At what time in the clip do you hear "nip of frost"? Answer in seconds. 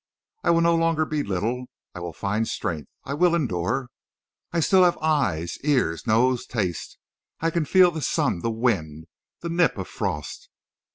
9.49-10.49